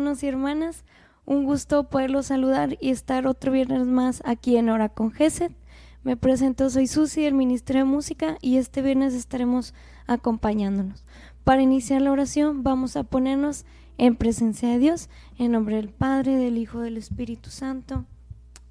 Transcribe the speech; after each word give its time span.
hermanos 0.00 0.22
y 0.22 0.28
hermanas. 0.28 0.84
Un 1.26 1.44
gusto 1.44 1.90
poderlos 1.90 2.28
saludar 2.28 2.78
y 2.80 2.88
estar 2.88 3.26
otro 3.26 3.52
viernes 3.52 3.86
más 3.86 4.22
aquí 4.24 4.56
en 4.56 4.70
Hora 4.70 4.88
con 4.88 5.12
Gesed. 5.12 5.52
Me 6.04 6.16
presento, 6.16 6.70
soy 6.70 6.86
Susi 6.86 7.20
del 7.20 7.34
Ministerio 7.34 7.84
de 7.84 7.90
Música 7.90 8.38
y 8.40 8.56
este 8.56 8.80
viernes 8.80 9.12
estaremos 9.12 9.74
acompañándonos. 10.06 11.04
Para 11.44 11.60
iniciar 11.60 12.00
la 12.00 12.12
oración 12.12 12.62
vamos 12.62 12.96
a 12.96 13.02
ponernos 13.02 13.66
en 13.98 14.16
presencia 14.16 14.70
de 14.70 14.78
Dios, 14.78 15.10
en 15.36 15.52
nombre 15.52 15.76
del 15.76 15.90
Padre, 15.90 16.36
del 16.36 16.56
Hijo, 16.56 16.80
del 16.80 16.96
Espíritu 16.96 17.50
Santo. 17.50 18.06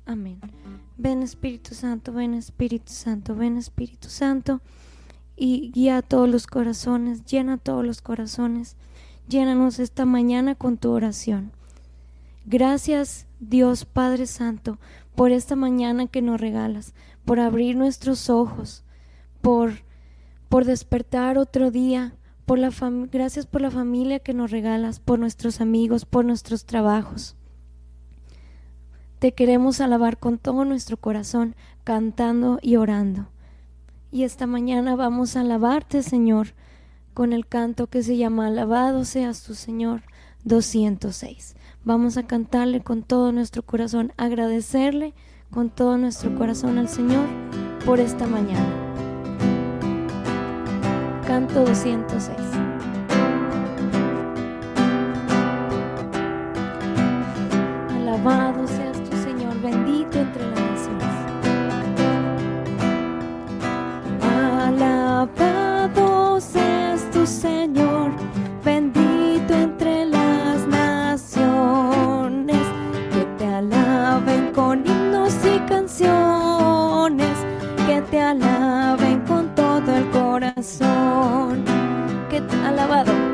Amén. 0.07 0.39
Ven 0.97 1.21
Espíritu 1.21 1.75
Santo, 1.75 2.11
ven 2.11 2.33
Espíritu 2.33 2.91
Santo, 2.91 3.35
ven 3.35 3.55
Espíritu 3.55 4.09
Santo 4.09 4.61
y 5.35 5.69
guía 5.69 5.97
a 5.97 6.01
todos 6.01 6.27
los 6.27 6.47
corazones, 6.47 7.23
llena 7.25 7.59
todos 7.59 7.85
los 7.85 8.01
corazones. 8.01 8.77
Llénanos 9.29 9.77
esta 9.77 10.05
mañana 10.05 10.55
con 10.55 10.77
tu 10.77 10.89
oración. 10.89 11.51
Gracias 12.47 13.27
Dios 13.39 13.85
Padre 13.85 14.25
Santo 14.25 14.79
por 15.13 15.31
esta 15.31 15.55
mañana 15.55 16.07
que 16.07 16.23
nos 16.23 16.41
regalas, 16.41 16.95
por 17.25 17.39
abrir 17.39 17.75
nuestros 17.75 18.31
ojos, 18.31 18.83
por, 19.39 19.83
por 20.49 20.65
despertar 20.65 21.37
otro 21.37 21.69
día, 21.69 22.15
por 22.47 22.57
la 22.57 22.71
gracias 23.11 23.45
por 23.45 23.61
la 23.61 23.69
familia 23.69 24.17
que 24.17 24.33
nos 24.33 24.49
regalas, 24.49 24.99
por 24.99 25.19
nuestros 25.19 25.61
amigos, 25.61 26.05
por 26.05 26.25
nuestros 26.25 26.65
trabajos. 26.65 27.35
Te 29.19 29.33
queremos 29.33 29.79
alabar 29.79 30.17
con 30.17 30.39
todo 30.39 30.65
nuestro 30.65 30.97
corazón, 30.97 31.55
cantando 31.83 32.57
y 32.63 32.77
orando. 32.77 33.27
Y 34.11 34.23
esta 34.23 34.47
mañana 34.47 34.95
vamos 34.95 35.35
a 35.35 35.41
alabarte, 35.41 36.01
Señor, 36.01 36.55
con 37.19 37.33
el 37.33 37.45
canto 37.45 37.87
que 37.87 38.01
se 38.01 38.15
llama 38.15 38.47
Alabado 38.47 39.03
seas 39.03 39.43
tu 39.43 39.53
Señor 39.53 40.03
206. 40.45 41.57
Vamos 41.83 42.15
a 42.15 42.25
cantarle 42.25 42.79
con 42.79 43.03
todo 43.03 43.33
nuestro 43.33 43.61
corazón, 43.61 44.13
agradecerle 44.15 45.13
con 45.51 45.69
todo 45.69 45.97
nuestro 45.97 46.33
corazón 46.37 46.77
al 46.77 46.87
Señor 46.87 47.27
por 47.85 47.99
esta 47.99 48.25
mañana. 48.25 48.73
Canto 51.27 51.65
206. 51.65 52.68
Alaben 78.29 79.21
con 79.21 79.55
todo 79.55 79.95
el 79.95 80.09
corazón, 80.11 81.63
que. 82.29 82.41
Alabado 82.65 83.28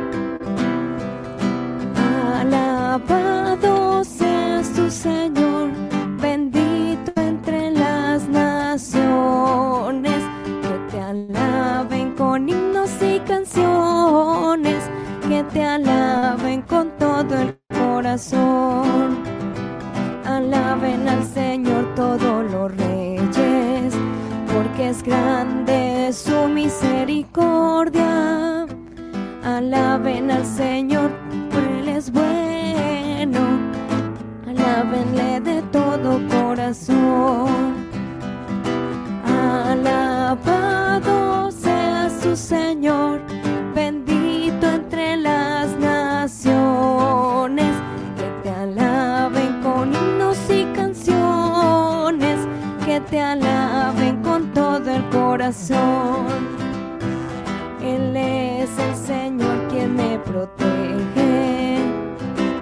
Él 57.82 58.16
es 58.16 58.70
el 58.80 58.96
Señor 58.96 59.68
quien 59.70 59.96
me 59.96 60.18
protege, 60.20 61.78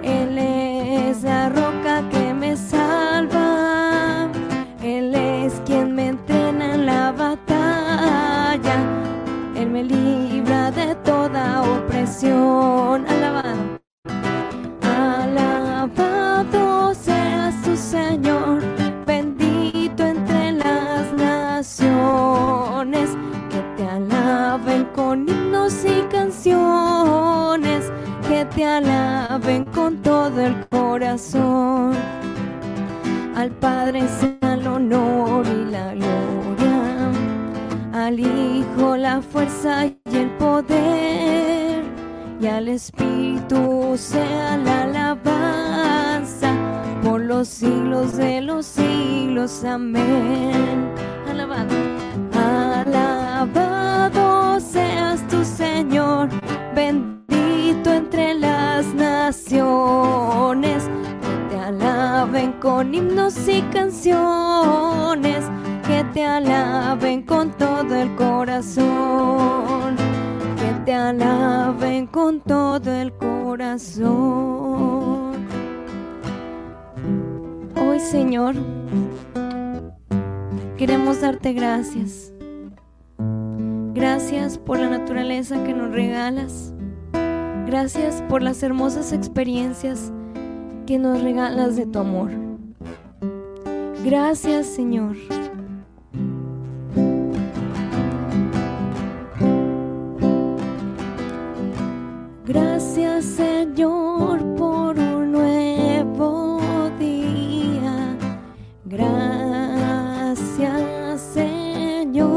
Él 0.02 0.38
es 0.38 1.22
la 1.22 1.48
roca 1.48 2.02
que 2.10 2.34
me 2.34 2.56
salva, 2.56 4.28
Él 4.82 5.14
es 5.14 5.60
quien 5.66 5.94
me 5.94 6.08
entrena 6.08 6.74
en 6.74 6.86
la 6.86 7.12
batalla, 7.12 8.76
Él 9.56 9.70
me 9.70 9.84
libra 9.84 10.70
de 10.70 10.94
toda 10.96 11.62
opresión. 11.62 13.13
Al 33.44 33.50
Padre 33.50 34.00
sea 34.08 34.54
el 34.54 34.66
honor 34.66 35.46
y 35.46 35.70
la 35.70 35.92
gloria, 35.92 37.12
al 37.92 38.18
Hijo 38.18 38.96
la 38.96 39.20
fuerza 39.20 39.84
y 39.84 39.98
el 40.14 40.30
poder, 40.38 41.84
y 42.40 42.46
al 42.46 42.68
Espíritu 42.68 43.98
sea 43.98 44.56
la 44.56 44.84
alabanza 44.84 46.54
por 47.02 47.20
los 47.20 47.48
siglos 47.48 48.16
de 48.16 48.40
los 48.40 48.64
siglos. 48.64 49.62
Amén. 49.62 50.90
Alabado. 51.28 51.76
Alabado 52.32 53.13
con 62.74 62.92
himnos 62.92 63.36
y 63.46 63.62
canciones, 63.72 65.44
que 65.86 66.02
te 66.12 66.24
alaben 66.24 67.22
con 67.22 67.52
todo 67.52 67.94
el 67.94 68.12
corazón, 68.16 69.94
que 70.56 70.72
te 70.84 70.92
alaben 70.92 72.08
con 72.08 72.40
todo 72.40 72.90
el 72.90 73.12
corazón. 73.12 74.14
Hoy, 77.76 78.00
Señor, 78.00 78.56
queremos 80.76 81.20
darte 81.20 81.52
gracias. 81.52 82.32
Gracias 83.94 84.58
por 84.58 84.80
la 84.80 84.90
naturaleza 84.90 85.62
que 85.62 85.74
nos 85.74 85.92
regalas. 85.92 86.74
Gracias 87.66 88.20
por 88.28 88.42
las 88.42 88.64
hermosas 88.64 89.12
experiencias 89.12 90.10
que 90.86 90.98
nos 90.98 91.22
regalas 91.22 91.76
de 91.76 91.86
tu 91.86 92.00
amor. 92.00 92.43
Gracias, 94.04 94.66
Señor. 94.66 95.16
Gracias, 102.44 103.24
Señor, 103.24 104.44
por 104.56 104.98
un 104.98 105.32
nuevo 105.32 106.60
día. 106.98 108.14
Gracias, 108.84 110.36
Señor. 111.32 112.28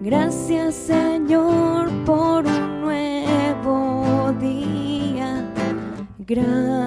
Gracias, 0.00 0.74
Señor, 0.76 1.90
por 2.04 2.46
un 2.46 2.82
nuevo 2.82 4.32
día. 4.40 5.52
Gracias, 6.18 6.85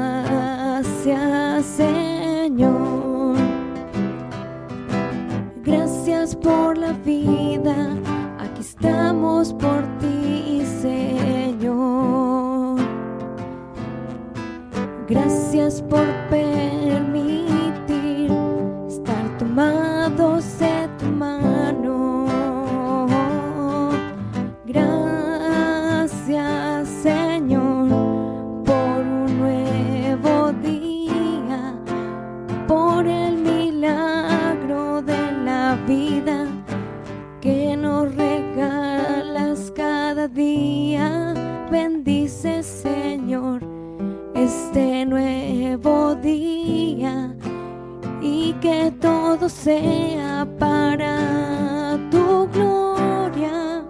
para 50.45 51.97
tu 52.11 52.47
gloria. 52.53 53.83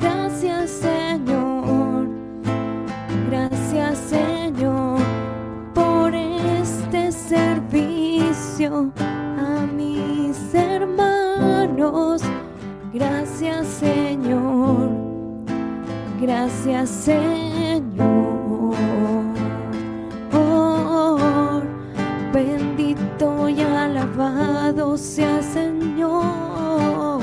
Gracias 0.00 0.70
Señor, 0.70 2.08
gracias 3.30 3.98
Señor 3.98 4.98
por 5.74 6.14
este 6.14 7.10
servicio 7.12 8.92
a 8.98 9.66
mis 9.74 10.54
hermanos. 10.54 12.22
Gracias 12.92 13.66
Señor, 13.66 14.90
gracias 16.20 16.90
Señor. 16.90 18.11
Alabado 24.12 24.96
sea 24.98 25.42
Señor. 25.42 27.22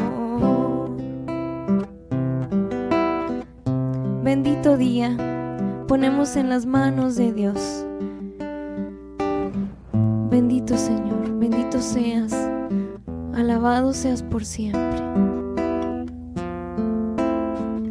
Bendito 4.24 4.77
día 4.77 5.15
ponemos 5.88 6.36
en 6.36 6.50
las 6.50 6.65
manos 6.65 7.15
de 7.15 7.31
Dios. 7.31 7.86
Bendito 10.30 10.77
Señor, 10.77 11.38
bendito 11.38 11.80
seas, 11.80 12.33
alabado 13.35 13.94
seas 13.94 14.24
por 14.24 14.44
siempre. 14.44 15.03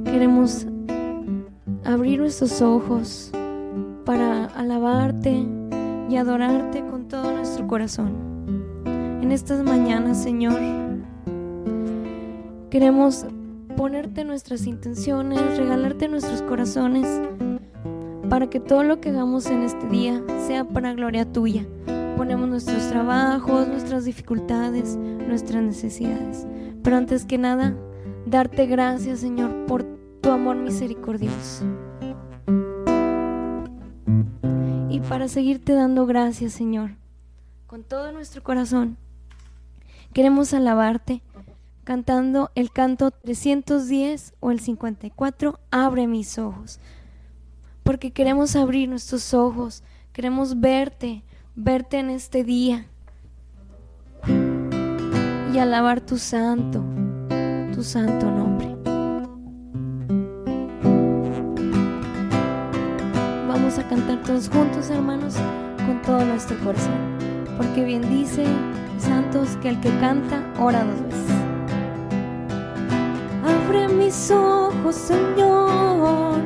Queremos 0.05 0.67
abrir 1.85 2.21
nuestros 2.21 2.61
ojos 2.63 3.31
para 4.05 4.47
alabarte 4.47 5.47
y 6.09 6.17
adorarte 6.17 6.85
con 6.87 7.07
todo 7.07 7.33
nuestro 7.33 7.67
corazón 7.69 8.28
en 9.23 9.33
estas 9.33 9.63
mañanas, 9.63 10.23
Señor. 10.23 10.61
Queremos 12.71 13.27
ponerte 13.77 14.25
nuestras 14.25 14.67
intenciones, 14.67 15.57
regalarte 15.57 16.09
nuestros 16.09 16.43
corazones, 16.43 17.07
para 18.29 18.51
que 18.51 18.61
todo 18.61 18.83
lo 18.83 19.01
que 19.01 19.11
hagamos 19.11 19.47
en 19.47 19.63
este 19.63 19.87
día 19.89 20.23
sea 20.47 20.65
para 20.65 20.93
gloria 20.93 21.31
tuya. 21.31 21.67
Ponemos 22.17 22.49
nuestros 22.49 22.89
trabajos, 22.89 23.69
nuestras 23.69 24.05
dificultades, 24.05 24.97
nuestras 24.97 25.63
necesidades. 25.63 26.47
Pero 26.83 26.97
antes 26.97 27.25
que 27.25 27.39
nada, 27.39 27.75
darte 28.27 28.67
gracias, 28.67 29.21
Señor, 29.21 29.67
por 29.67 29.85
tu 30.21 30.31
amor 30.31 30.57
misericordioso. 30.57 31.65
Y 34.91 35.01
para 35.01 35.29
seguirte 35.29 35.73
dando 35.73 36.07
gracias, 36.07 36.53
Señor, 36.53 36.91
con 37.67 37.85
todo 37.85 38.13
nuestro 38.13 38.43
corazón 38.43 38.97
Queremos 40.13 40.55
alabarte 40.55 41.23
cantando 41.85 42.51
el 42.55 42.71
canto 42.71 43.11
310 43.11 44.35
o 44.41 44.51
el 44.51 44.61
54, 44.61 45.59
Abre 45.71 46.07
mis 46.07 46.39
ojos. 46.39 46.81
Porque 47.83 48.11
queremos 48.11 48.57
abrir 48.57 48.89
nuestros 48.89 49.33
ojos, 49.33 49.83
queremos 50.13 50.61
verte, 50.61 51.23
verte 51.55 51.99
en 51.99 52.11
este 52.11 52.45
día 52.45 52.87
y 55.55 55.59
alabar 55.59 56.01
tu 56.01 56.19
santo, 56.19 56.85
tu 57.73 57.83
santo 57.83 58.31
nombre. 58.31 58.77
Vamos 63.49 63.79
a 63.79 63.89
cantar 63.89 64.23
todos 64.25 64.49
juntos, 64.51 64.91
hermanos, 64.91 65.37
con 65.87 66.03
todo 66.03 66.25
nuestro 66.25 66.59
corazón. 66.63 67.17
Porque 67.57 67.85
bien 67.85 68.03
dice 68.11 68.45
santos 68.99 69.57
que 69.63 69.71
el 69.71 69.81
que 69.81 69.91
canta 69.99 70.43
ora 70.59 70.85
dos 70.85 71.03
veces. 71.03 71.37
Abre 73.45 73.89
mis 73.89 74.31
ojos, 74.31 74.95
Señor, 74.95 76.41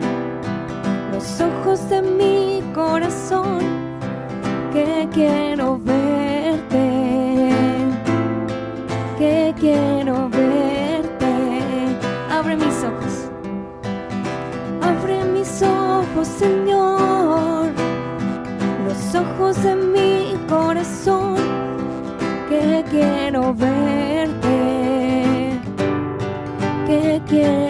los 1.12 1.40
ojos 1.40 1.88
de 1.88 2.02
mi 2.02 2.62
corazón, 2.74 3.58
que 4.72 5.08
quiero 5.12 5.78
verte, 5.78 7.50
que 9.18 9.54
quiero 9.58 10.28
verte. 10.28 11.32
Abre 12.30 12.56
mis 12.56 12.84
ojos, 12.84 13.14
abre 14.82 15.24
mis 15.24 15.62
ojos, 15.62 16.28
Señor, 16.28 17.70
los 18.86 19.14
ojos 19.14 19.62
de 19.62 19.74
mi 19.76 20.36
corazón 20.48 21.21
quiero 22.92 23.54
verte, 23.54 24.58
que 26.86 27.22
quiero 27.26 27.61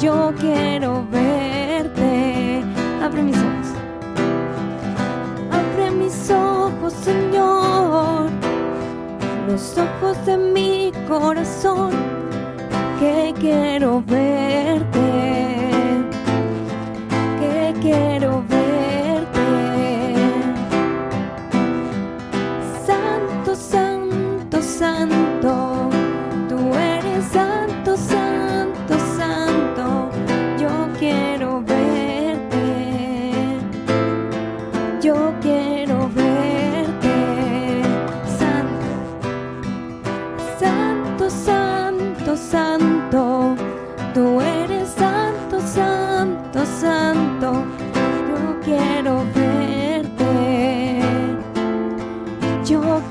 yo 0.00 0.32
quiero 0.40 1.06
verte. 1.10 2.62
Abre 3.02 3.22
mis 3.22 3.36
ojos. 3.36 3.68
Abre 5.52 5.90
mis 5.90 6.30
ojos, 6.30 6.92
Señor. 6.94 8.30
Los 9.46 9.76
ojos 9.76 10.24
de 10.24 10.36
mi 10.38 10.92
corazón. 11.06 11.90
Que 12.98 13.34
quiero 13.38 14.02
verte. 14.06 15.00
Que 17.40 17.74
quiero 17.80 18.42
verte. 18.48 18.59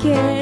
Poner 0.10 0.39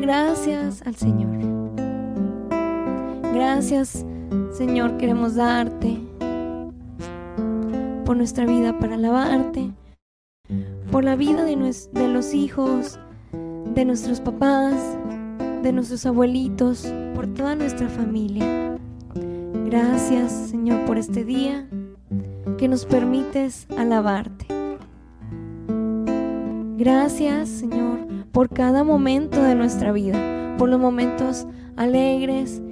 gracias 0.00 0.82
al 0.86 0.96
Señor. 0.96 1.38
Gracias, 3.32 4.04
Señor, 4.52 4.96
queremos 4.96 5.36
darte 5.36 5.98
por 8.04 8.16
nuestra 8.16 8.44
vida 8.44 8.78
para 8.78 8.94
alabarte, 8.94 9.70
por 10.90 11.04
la 11.04 11.14
vida 11.14 11.44
de, 11.44 11.56
los 12.08 12.34
hijos, 12.34 12.98
de 13.74 13.84
nuestros 13.84 14.20
papás, 14.20 14.74
de 15.62 15.72
nuestros 15.72 16.04
abuelitos, 16.06 16.92
por 17.14 17.28
toda 17.28 17.54
nuestra 17.54 17.88
familia. 17.88 18.76
Gracias, 19.66 20.32
Señor, 20.50 20.84
por 20.86 20.98
este 20.98 21.24
día 21.24 21.68
que 22.58 22.66
nos 22.66 22.84
permites 22.84 23.68
alabarte. 23.76 24.46
Gracias, 26.76 27.48
Señor, 27.48 28.19
por 28.32 28.48
cada 28.48 28.84
momento 28.84 29.42
de 29.42 29.54
nuestra 29.54 29.92
vida, 29.92 30.18
por 30.58 30.68
los 30.68 30.80
momentos 30.80 31.46
alegres, 31.76 32.62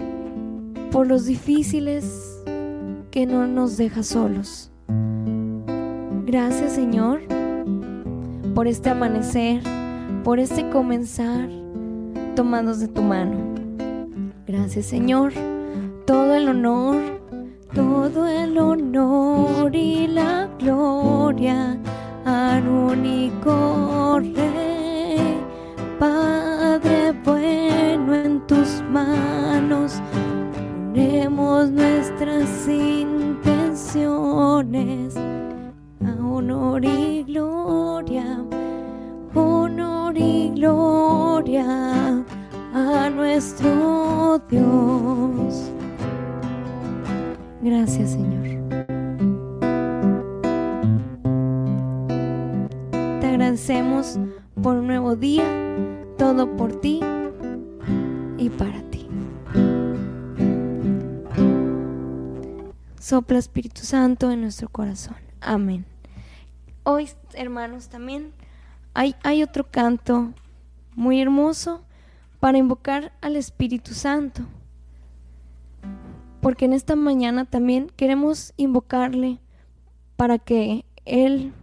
por 0.90 1.06
los 1.06 1.26
difíciles 1.26 2.42
que 3.10 3.26
no 3.26 3.46
nos 3.46 3.76
deja 3.76 4.02
solos. 4.02 4.70
Gracias, 6.26 6.72
Señor, 6.72 7.20
por 8.54 8.66
este 8.66 8.90
amanecer, 8.90 9.62
por 10.24 10.38
este 10.38 10.68
comenzar 10.70 11.48
tomados 12.36 12.80
de 12.80 12.88
tu 12.88 13.02
mano. 13.02 13.36
Gracias, 14.46 14.86
Señor, 14.86 15.32
todo 16.06 16.34
el 16.34 16.48
honor, 16.48 16.96
todo 17.74 18.26
el 18.26 18.58
honor 18.58 19.74
y 19.74 20.06
la 20.06 20.48
gloria 20.58 21.78
al 22.24 22.68
único 22.68 24.18
Rey, 24.20 24.67
nuestras 31.66 32.68
intenciones 32.68 33.66
a 35.16 36.14
honor 36.24 36.84
y 36.84 37.24
gloria, 37.24 38.44
honor 39.34 40.16
y 40.16 40.50
gloria 40.54 42.24
a 42.72 43.10
nuestro 43.10 44.40
Dios. 44.48 45.72
Gracias 47.60 48.12
Señor. 48.12 48.38
agradecemos 53.48 54.18
por 54.62 54.76
un 54.76 54.86
nuevo 54.88 55.16
día, 55.16 55.44
todo 56.18 56.54
por 56.56 56.80
ti 56.80 57.00
y 58.36 58.50
para 58.50 58.82
ti. 58.90 59.07
Sopla 63.08 63.38
Espíritu 63.38 63.86
Santo 63.86 64.30
en 64.30 64.42
nuestro 64.42 64.68
corazón. 64.68 65.16
Amén. 65.40 65.86
Hoy, 66.82 67.08
hermanos, 67.32 67.88
también 67.88 68.34
hay, 68.92 69.14
hay 69.22 69.42
otro 69.42 69.70
canto 69.70 70.34
muy 70.94 71.18
hermoso 71.18 71.82
para 72.38 72.58
invocar 72.58 73.14
al 73.22 73.36
Espíritu 73.36 73.94
Santo. 73.94 74.42
Porque 76.42 76.66
en 76.66 76.74
esta 76.74 76.96
mañana 76.96 77.46
también 77.46 77.90
queremos 77.96 78.52
invocarle 78.58 79.38
para 80.16 80.38
que 80.38 80.84
Él 81.06 81.54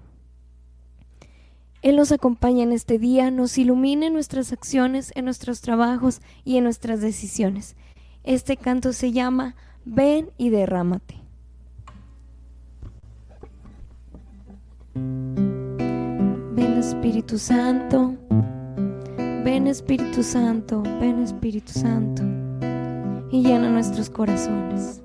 él 1.84 1.98
nos 1.98 2.12
acompaña 2.12 2.64
en 2.64 2.72
este 2.72 2.98
día, 2.98 3.30
nos 3.30 3.60
ilumine 3.60 4.08
en 4.08 4.14
nuestras 4.14 4.52
acciones, 4.52 5.12
en 5.14 5.26
nuestros 5.26 5.62
trabajos 5.62 6.24
y 6.44 6.58
en 6.58 6.64
nuestras 6.64 7.02
decisiones. 7.02 7.76
Este 8.24 8.58
canto 8.58 8.94
se 8.94 9.12
llama 9.12 9.56
Ven 9.86 10.32
y 10.40 10.50
derrámate. 10.50 11.25
Ven 14.96 16.78
Espíritu 16.80 17.38
Santo, 17.38 18.16
ven 19.44 19.68
Espíritu 19.68 20.24
Santo, 20.24 20.82
ven 21.00 21.22
Espíritu 21.22 21.72
Santo. 21.72 22.24
Y 23.32 23.44
llena 23.44 23.70
nuestros 23.70 24.10
corazones. 24.10 25.02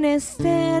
Nuestra 0.00 0.80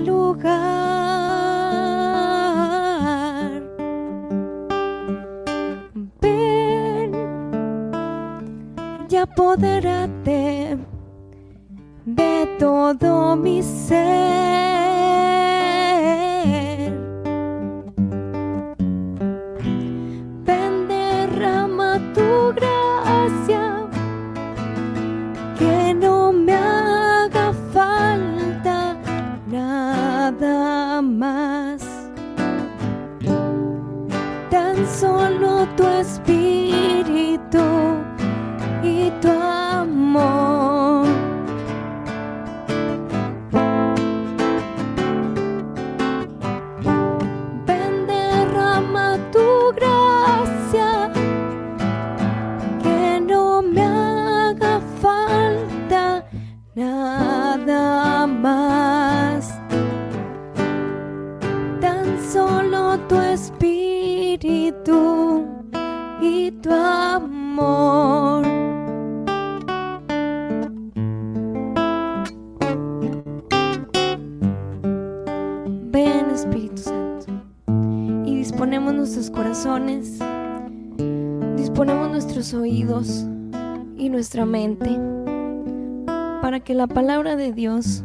la 86.80 86.86
palabra 86.86 87.36
de 87.36 87.52
Dios 87.52 88.04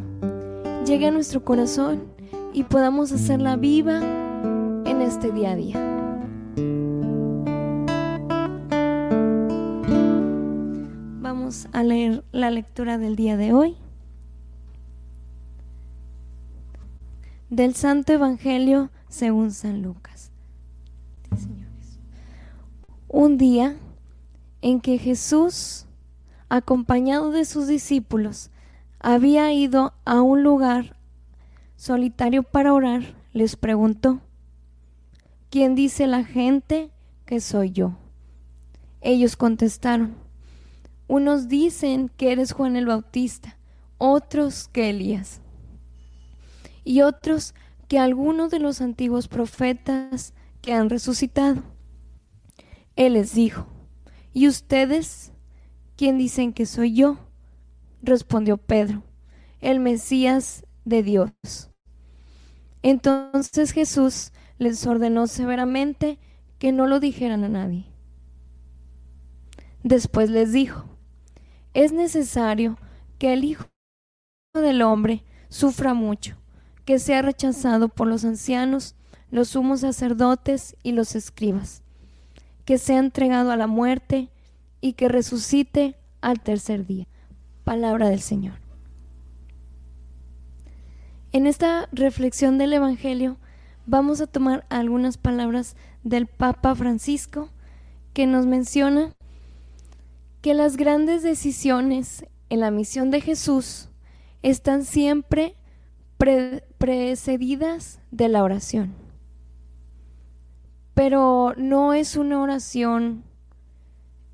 llegue 0.84 1.06
a 1.06 1.10
nuestro 1.10 1.42
corazón 1.42 2.12
y 2.52 2.64
podamos 2.64 3.10
hacerla 3.10 3.56
viva 3.56 4.00
en 4.84 5.00
este 5.00 5.32
día 5.32 5.52
a 5.52 5.56
día. 5.56 5.80
Vamos 11.22 11.68
a 11.72 11.82
leer 11.84 12.22
la 12.32 12.50
lectura 12.50 12.98
del 12.98 13.16
día 13.16 13.38
de 13.38 13.54
hoy. 13.54 13.78
Del 17.48 17.74
Santo 17.74 18.12
Evangelio 18.12 18.90
según 19.08 19.52
San 19.52 19.80
Lucas. 19.80 20.32
Un 23.08 23.38
día 23.38 23.74
en 24.60 24.82
que 24.82 24.98
Jesús, 24.98 25.86
acompañado 26.50 27.30
de 27.30 27.46
sus 27.46 27.68
discípulos, 27.68 28.50
había 29.06 29.52
ido 29.52 29.94
a 30.04 30.20
un 30.20 30.42
lugar 30.42 30.96
solitario 31.76 32.42
para 32.42 32.74
orar, 32.74 33.14
les 33.32 33.54
preguntó, 33.54 34.20
¿quién 35.48 35.76
dice 35.76 36.08
la 36.08 36.24
gente 36.24 36.90
que 37.24 37.40
soy 37.40 37.70
yo? 37.70 37.96
Ellos 39.00 39.36
contestaron, 39.36 40.16
unos 41.06 41.46
dicen 41.46 42.10
que 42.16 42.32
eres 42.32 42.50
Juan 42.50 42.74
el 42.74 42.86
Bautista, 42.86 43.56
otros 43.96 44.66
que 44.72 44.90
Elías, 44.90 45.40
y 46.82 47.02
otros 47.02 47.54
que 47.86 48.00
algunos 48.00 48.50
de 48.50 48.58
los 48.58 48.80
antiguos 48.80 49.28
profetas 49.28 50.34
que 50.62 50.72
han 50.72 50.90
resucitado. 50.90 51.62
Él 52.96 53.12
les 53.12 53.36
dijo, 53.36 53.68
¿y 54.32 54.48
ustedes 54.48 55.30
quién 55.94 56.18
dicen 56.18 56.52
que 56.52 56.66
soy 56.66 56.92
yo? 56.92 57.25
Respondió 58.02 58.56
Pedro, 58.56 59.02
el 59.60 59.80
Mesías 59.80 60.64
de 60.84 61.02
Dios. 61.02 61.30
Entonces 62.82 63.72
Jesús 63.72 64.32
les 64.58 64.86
ordenó 64.86 65.26
severamente 65.26 66.18
que 66.58 66.72
no 66.72 66.86
lo 66.86 67.00
dijeran 67.00 67.44
a 67.44 67.48
nadie. 67.48 67.86
Después 69.82 70.30
les 70.30 70.52
dijo, 70.52 70.84
es 71.74 71.92
necesario 71.92 72.78
que 73.18 73.32
el 73.32 73.44
Hijo 73.44 73.66
del 74.54 74.82
Hombre 74.82 75.24
sufra 75.48 75.94
mucho, 75.94 76.36
que 76.84 76.98
sea 76.98 77.22
rechazado 77.22 77.88
por 77.88 78.06
los 78.06 78.24
ancianos, 78.24 78.94
los 79.30 79.48
sumos 79.48 79.80
sacerdotes 79.80 80.76
y 80.82 80.92
los 80.92 81.14
escribas, 81.14 81.82
que 82.64 82.78
sea 82.78 82.98
entregado 82.98 83.50
a 83.50 83.56
la 83.56 83.66
muerte 83.66 84.30
y 84.80 84.94
que 84.94 85.08
resucite 85.08 85.96
al 86.20 86.40
tercer 86.40 86.86
día. 86.86 87.06
Palabra 87.66 88.08
del 88.08 88.20
Señor. 88.20 88.60
En 91.32 91.48
esta 91.48 91.88
reflexión 91.90 92.58
del 92.58 92.72
Evangelio 92.72 93.38
vamos 93.86 94.20
a 94.20 94.28
tomar 94.28 94.64
algunas 94.68 95.18
palabras 95.18 95.74
del 96.04 96.28
Papa 96.28 96.76
Francisco 96.76 97.50
que 98.14 98.28
nos 98.28 98.46
menciona 98.46 99.16
que 100.42 100.54
las 100.54 100.76
grandes 100.76 101.24
decisiones 101.24 102.24
en 102.50 102.60
la 102.60 102.70
misión 102.70 103.10
de 103.10 103.20
Jesús 103.20 103.88
están 104.42 104.84
siempre 104.84 105.56
precedidas 106.78 107.98
de 108.12 108.28
la 108.28 108.44
oración. 108.44 108.94
Pero 110.94 111.52
no 111.56 111.94
es 111.94 112.14
una 112.14 112.40
oración 112.40 113.24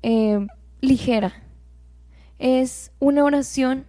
eh, 0.03 0.45
ligera, 0.81 1.33
es 2.43 2.91
una 2.99 3.23
oración 3.23 3.85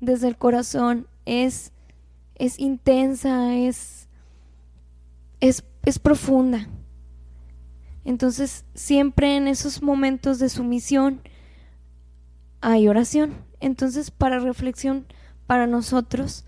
desde 0.00 0.28
el 0.28 0.38
corazón, 0.38 1.06
es, 1.26 1.72
es 2.36 2.58
intensa, 2.58 3.54
es, 3.54 4.08
es, 5.40 5.62
es 5.84 5.98
profunda. 5.98 6.68
Entonces, 8.06 8.64
siempre 8.72 9.36
en 9.36 9.46
esos 9.46 9.82
momentos 9.82 10.38
de 10.38 10.48
sumisión 10.48 11.20
hay 12.62 12.88
oración. 12.88 13.44
Entonces, 13.60 14.10
para 14.10 14.38
reflexión, 14.38 15.04
para 15.46 15.66
nosotros, 15.66 16.46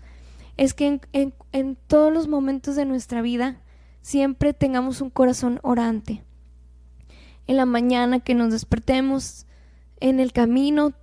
es 0.57 0.73
que 0.73 0.99
en, 1.13 1.33
en, 1.51 1.77
todos 1.85 2.11
los 2.11 2.27
momentos 2.27 2.75
de 2.75 2.85
nuestra 2.85 3.21
vida 3.21 3.61
siempre 4.01 4.53
tengamos 4.53 4.99
un 4.99 5.11
corazón 5.11 5.59
orante. 5.61 6.23
En 7.45 7.57
la 7.57 7.67
mañana 7.67 8.19
que 8.19 8.33
nos 8.33 8.51
despertemos, 8.51 9.45
en 9.99 10.19
el 10.19 10.33
camino 10.33 10.93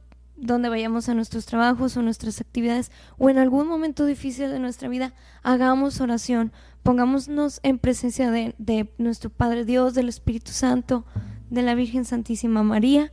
donde 0.41 0.69
vayamos 0.69 1.09
a 1.09 1.15
nuestros 1.15 1.47
trabajos 1.47 1.97
o 1.97 2.03
nuestras 2.03 2.41
actividades 2.41 2.91
o 3.19 3.31
en 3.31 3.39
algún 3.39 3.67
momento 3.67 4.05
difícil 4.07 4.51
de 4.51 4.59
nuestra 4.59 4.89
vida, 4.89 5.15
hagamos 5.43 6.01
oración, 6.01 6.53
pongámonos 6.83 7.61
en 7.63 7.79
presencia 7.79 8.31
de, 8.31 8.55
de 8.59 8.93
nuestro 8.99 9.31
Padre 9.31 9.65
Dios, 9.65 9.95
del 9.95 10.09
Espíritu 10.09 10.53
Santo, 10.53 11.05
de 11.51 11.63
la 11.63 11.75
Virgen 11.75 12.05
Santísima 12.05 12.63
María 12.63 13.13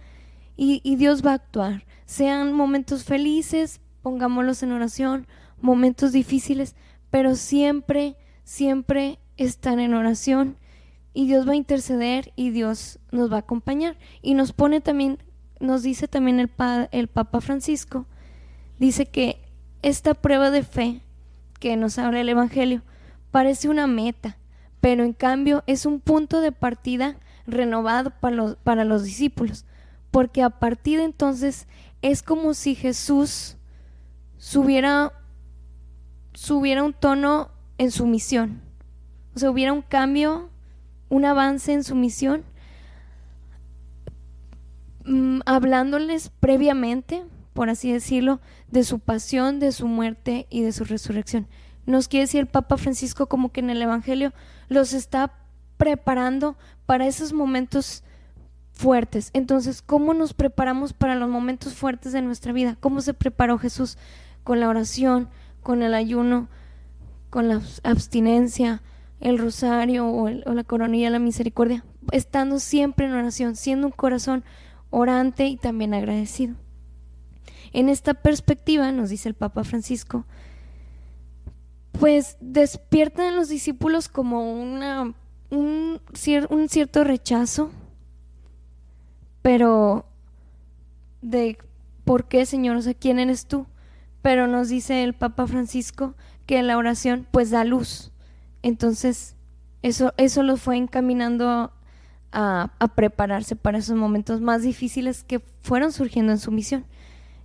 y, 0.56 0.82
y 0.84 0.96
Dios 0.96 1.26
va 1.26 1.32
a 1.32 1.36
actuar. 1.36 1.86
Sean 2.06 2.54
momentos 2.54 3.04
felices, 3.04 3.82
pongámoslos 4.02 4.62
en 4.64 4.72
oración, 4.72 5.28
momentos 5.60 6.12
difíciles, 6.12 6.76
pero 7.10 7.36
siempre, 7.36 8.18
siempre 8.44 9.20
están 9.38 9.80
en 9.80 9.94
oración 9.94 10.58
y 11.16 11.28
Dios 11.28 11.48
va 11.48 11.54
a 11.54 11.56
interceder 11.56 12.34
y 12.36 12.50
Dios 12.50 13.00
nos 13.12 13.32
va 13.32 13.38
a 13.38 13.40
acompañar. 13.40 13.98
Y 14.22 14.34
nos 14.34 14.52
pone 14.52 14.82
también, 14.82 15.18
nos 15.60 15.84
dice 15.84 16.08
también 16.08 16.40
el, 16.40 16.50
el 16.92 17.08
Papa 17.08 17.42
Francisco, 17.42 18.06
dice 18.80 19.06
que 19.06 19.42
esta 19.82 20.14
prueba 20.14 20.52
de 20.52 20.64
fe 20.64 21.02
que 21.60 21.76
nos 21.78 21.98
habla 21.98 22.22
el 22.22 22.30
Evangelio 22.30 22.82
parece 23.32 23.70
una 23.70 23.88
meta, 23.88 24.38
pero 24.82 25.04
en 25.04 25.14
cambio 25.14 25.64
es 25.68 25.86
un 25.86 26.00
punto 26.00 26.42
de 26.42 26.52
partida 26.52 27.18
renovado 27.48 28.12
para 28.12 28.36
los, 28.36 28.56
para 28.58 28.86
los 28.86 29.04
discípulos, 29.04 29.66
porque 30.12 30.42
a 30.42 30.50
partir 30.50 31.00
de 31.00 31.06
entonces 31.06 31.68
es 32.02 32.24
como 32.24 32.54
si 32.54 32.76
Jesús 32.76 33.58
subiera 34.38 35.12
subiera 36.36 36.84
un 36.84 36.94
tono 36.94 37.50
en 37.78 37.92
su 37.92 38.06
misión. 38.06 38.62
O 39.36 39.40
sea, 39.40 39.50
hubiera 39.50 39.74
un 39.74 39.82
cambio, 39.82 40.50
un 41.10 41.26
avance 41.26 41.74
en 41.74 41.84
su 41.84 41.96
misión, 41.96 42.44
mm, 45.06 45.42
hablándoles 45.46 46.30
previamente, 46.40 47.24
por 47.54 47.70
así 47.70 47.92
decirlo, 47.92 48.42
de 48.70 48.84
su 48.84 49.00
pasión, 49.00 49.60
de 49.60 49.72
su 49.72 49.88
muerte 49.88 50.48
y 50.50 50.62
de 50.62 50.72
su 50.72 50.84
resurrección. 50.84 51.48
Nos 51.86 52.08
quiere 52.08 52.24
decir 52.24 52.42
el 52.42 52.48
Papa 52.48 52.78
Francisco 52.78 53.28
como 53.28 53.52
que 53.52 53.60
en 53.60 53.70
el 53.70 53.82
Evangelio 53.82 54.34
los 54.68 54.94
está 54.94 55.34
preparando 55.78 56.58
para 56.86 57.08
esos 57.08 57.34
momentos 57.34 58.04
fuertes. 58.72 59.30
Entonces, 59.34 59.82
¿cómo 59.82 60.14
nos 60.14 60.34
preparamos 60.34 60.94
para 60.94 61.16
los 61.16 61.30
momentos 61.30 61.74
fuertes 61.74 62.12
de 62.12 62.22
nuestra 62.22 62.54
vida? 62.54 62.78
¿Cómo 62.80 63.02
se 63.02 63.14
preparó 63.14 63.58
Jesús? 63.58 63.98
Con 64.44 64.60
la 64.60 64.70
oración, 64.70 65.30
con 65.64 65.82
el 65.82 65.94
ayuno, 65.94 66.50
con 67.30 67.48
la 67.48 67.62
abstinencia, 67.84 68.82
el 69.20 69.38
rosario 69.38 70.08
o, 70.08 70.30
la 70.30 70.64
coronilla 70.64 71.08
de 71.08 71.12
la 71.12 71.20
misericordia, 71.20 71.84
estando 72.12 72.60
siempre 72.60 73.06
en 73.06 73.14
oración, 73.14 73.56
siendo 73.56 73.88
un 73.88 73.94
corazón 73.94 74.44
orante 74.98 75.48
y 75.48 75.58
también 75.58 75.94
agradecido. 75.94 76.56
En 77.74 77.90
esta 77.90 78.14
perspectiva, 78.14 78.92
nos 78.92 79.10
dice 79.10 79.30
el 79.30 79.36
Papa 79.36 79.64
Francisco, 79.64 80.26
pues 82.00 82.38
despiertan 82.40 83.28
en 83.28 83.36
los 83.36 83.50
discípulos 83.50 84.10
como 84.10 84.54
una, 84.54 85.14
un, 85.50 86.02
cierto 86.14 87.04
rechazo, 87.04 87.72
pero 89.42 90.06
de 91.22 91.58
por 92.04 92.28
qué, 92.28 92.46
Señor, 92.46 92.78
o 92.78 92.82
sea, 92.82 92.94
¿quién 92.94 93.20
eres 93.20 93.48
tú? 93.48 93.68
pero 94.26 94.48
nos 94.48 94.70
dice 94.70 95.04
el 95.04 95.14
Papa 95.14 95.46
Francisco 95.46 96.16
que 96.48 96.64
la 96.64 96.80
oración 96.80 97.28
pues 97.30 97.52
da 97.52 97.64
luz. 97.64 98.12
Entonces, 98.64 99.36
eso, 99.84 100.16
eso 100.18 100.42
lo 100.42 100.58
fue 100.58 100.78
encaminando 100.78 101.72
a, 102.36 102.92
prepararse 102.96 103.56
para 103.56 103.78
esos 103.78 103.96
momentos 103.96 104.42
más 104.42 104.62
difíciles 104.62 105.24
que 105.24 105.40
fueron 105.62 105.92
surgiendo 105.92 106.34
en 106.34 106.38
su 106.38 106.52
misión. 106.52 106.86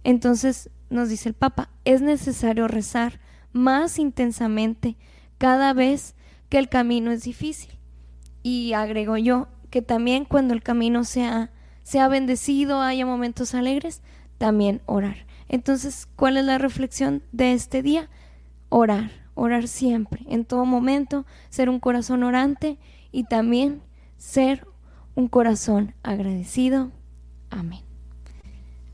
Entonces, 0.02 0.68
nos 0.90 1.08
dice 1.08 1.28
el 1.28 1.34
Papa, 1.34 1.70
es 1.84 2.02
necesario 2.02 2.66
rezar 2.66 3.20
más 3.52 3.98
intensamente 3.98 4.96
cada 5.38 5.72
vez 5.72 6.14
que 6.48 6.58
el 6.58 6.68
camino 6.68 7.12
es 7.12 7.22
difícil. 7.22 7.70
Y 8.42 8.72
agrego 8.72 9.16
yo 9.16 9.48
que 9.70 9.80
también 9.80 10.24
cuando 10.24 10.54
el 10.54 10.62
camino 10.62 11.04
sea, 11.04 11.50
sea 11.84 12.08
bendecido, 12.08 12.80
haya 12.82 13.06
momentos 13.06 13.54
alegres, 13.54 14.02
también 14.38 14.82
orar. 14.86 15.26
Entonces, 15.48 16.08
¿cuál 16.16 16.36
es 16.36 16.44
la 16.44 16.58
reflexión 16.58 17.22
de 17.30 17.52
este 17.52 17.82
día? 17.82 18.08
Orar, 18.70 19.10
orar 19.34 19.68
siempre, 19.68 20.24
en 20.28 20.44
todo 20.44 20.64
momento, 20.64 21.26
ser 21.48 21.68
un 21.70 21.78
corazón 21.78 22.24
orante 22.24 22.78
y 23.12 23.24
también 23.24 23.82
ser 24.16 24.66
un 25.20 25.28
corazón 25.28 25.94
agradecido. 26.02 26.90
Amén. 27.50 27.82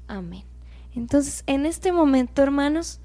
Amén. 0.09 0.45
Entonces, 0.95 1.45
en 1.47 1.67
este 1.67 1.93
momento, 1.93 2.43
hermanos, 2.43 3.01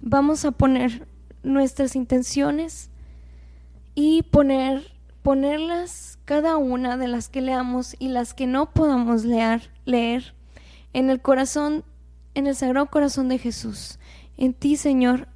vamos 0.00 0.44
a 0.44 0.52
poner 0.52 1.06
nuestras 1.42 1.96
intenciones 1.96 2.90
y 3.94 4.22
poner 4.24 4.92
ponerlas 5.22 6.18
cada 6.24 6.56
una 6.56 6.96
de 6.96 7.08
las 7.08 7.28
que 7.28 7.42
leamos 7.42 7.94
y 7.98 8.08
las 8.08 8.32
que 8.32 8.46
no 8.46 8.70
podamos 8.72 9.24
leer, 9.24 9.70
leer 9.84 10.34
en 10.94 11.10
el 11.10 11.20
corazón 11.20 11.84
en 12.34 12.46
el 12.46 12.54
Sagrado 12.54 12.86
Corazón 12.86 13.28
de 13.28 13.38
Jesús. 13.38 13.98
En 14.36 14.54
ti, 14.54 14.76
Señor 14.76 15.28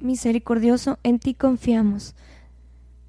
misericordioso, 0.00 0.98
en 1.02 1.18
ti 1.18 1.34
confiamos. 1.34 2.14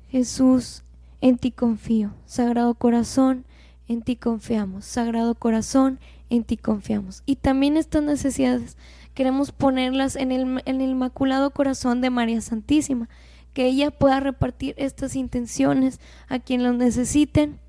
Jesús, 0.10 0.84
en 1.22 1.38
ti 1.38 1.52
confío. 1.52 2.14
Sagrado 2.26 2.74
Corazón, 2.76 3.46
en 3.92 4.02
ti 4.02 4.16
confiamos. 4.16 4.86
Sagrado 4.86 5.36
Corazón, 5.36 6.00
en 6.30 6.44
ti 6.46 6.56
confiamos. 6.56 7.24
Y 7.26 7.36
también 7.36 7.76
estas 7.76 8.04
necesidades 8.04 8.78
queremos 9.14 9.52
ponerlas 9.52 10.16
en 10.16 10.32
el, 10.32 10.62
en 10.66 10.82
el 10.82 10.92
Inmaculado 10.92 11.52
Corazón 11.52 12.00
de 12.00 12.10
María 12.10 12.40
Santísima, 12.40 13.10
que 13.54 13.66
ella 13.66 13.92
pueda 13.92 14.22
repartir 14.22 14.74
estas 14.78 15.18
intenciones 15.18 16.00
a 16.30 16.40
quien 16.40 16.64
los 16.64 16.76
necesiten 16.76 17.60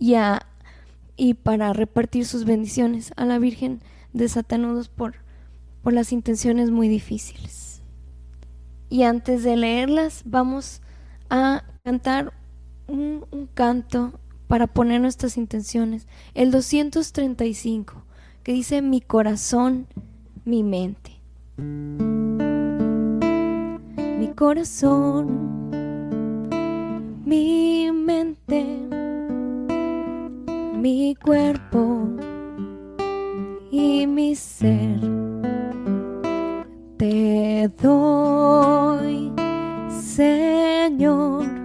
y, 0.00 0.16
y 1.16 1.34
para 1.34 1.72
repartir 1.72 2.26
sus 2.26 2.44
bendiciones 2.44 3.12
a 3.16 3.24
la 3.24 3.38
Virgen 3.38 3.80
de 4.12 4.28
Satanudos 4.28 4.88
por, 4.88 5.14
por 5.82 5.92
las 5.92 6.10
intenciones 6.10 6.72
muy 6.72 6.88
difíciles. 6.88 7.80
Y 8.90 9.04
antes 9.04 9.44
de 9.44 9.56
leerlas, 9.56 10.22
vamos 10.24 10.80
a 11.30 11.62
cantar 11.84 12.32
un, 12.88 13.24
un 13.30 13.46
canto 13.46 14.18
para 14.48 14.66
poner 14.66 15.00
nuestras 15.00 15.36
intenciones. 15.36 16.06
El 16.34 16.50
235, 16.50 18.02
que 18.42 18.52
dice 18.52 18.82
mi 18.82 19.00
corazón, 19.00 19.86
mi 20.44 20.62
mente. 20.62 21.12
Mi 24.18 24.28
corazón, 24.34 25.70
mi 27.24 27.90
mente, 27.92 28.64
mi 30.74 31.16
cuerpo 31.16 32.08
y 33.70 34.06
mi 34.06 34.34
ser. 34.34 35.00
Te 36.98 37.68
doy, 37.82 39.32
Señor 39.90 41.55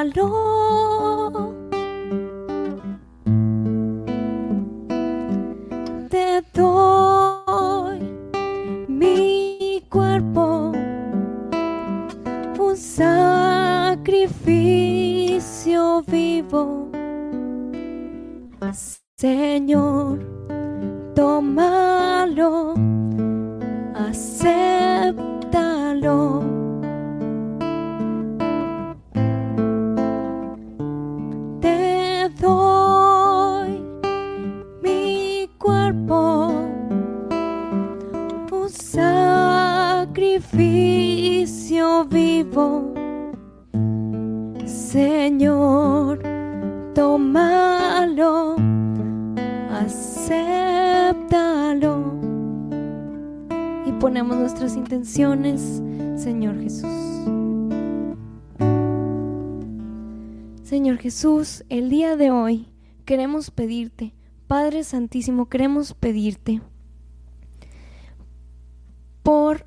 Hello. 0.00 0.59
Señor 56.20 56.60
Jesús. 56.60 56.90
Señor 60.62 60.98
Jesús, 60.98 61.64
el 61.70 61.88
día 61.88 62.14
de 62.16 62.30
hoy 62.30 62.68
queremos 63.06 63.50
pedirte, 63.50 64.12
Padre 64.46 64.84
Santísimo, 64.84 65.48
queremos 65.48 65.94
pedirte 65.94 66.60
por 69.22 69.64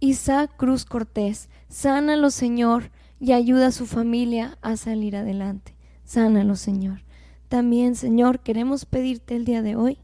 Isaac 0.00 0.56
Cruz 0.56 0.86
Cortés, 0.86 1.50
sánalo 1.68 2.30
Señor 2.30 2.90
y 3.20 3.32
ayuda 3.32 3.66
a 3.66 3.72
su 3.72 3.84
familia 3.84 4.56
a 4.62 4.78
salir 4.78 5.14
adelante. 5.14 5.76
Sánalo 6.04 6.56
Señor. 6.56 7.02
También 7.48 7.96
Señor 7.96 8.40
queremos 8.40 8.86
pedirte 8.86 9.36
el 9.36 9.44
día 9.44 9.60
de 9.60 9.76
hoy 9.76 9.98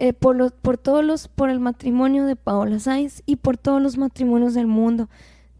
eh, 0.00 0.14
por, 0.14 0.54
por 0.54 0.78
todos 0.78 1.04
los, 1.04 1.28
por 1.28 1.50
el 1.50 1.60
matrimonio 1.60 2.24
de 2.24 2.34
Paola 2.34 2.78
Sáenz 2.78 3.22
y 3.26 3.36
por 3.36 3.58
todos 3.58 3.82
los 3.82 3.98
matrimonios 3.98 4.54
del 4.54 4.66
mundo. 4.66 5.10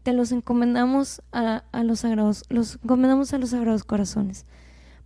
Te 0.01 0.13
los 0.13 0.31
encomendamos 0.31 1.21
a, 1.31 1.63
a 1.71 1.83
los 1.83 1.99
sagrados, 1.99 2.43
los 2.49 2.79
encomendamos 2.83 3.31
a 3.35 3.37
los 3.37 3.51
sagrados 3.51 3.83
corazones. 3.83 4.47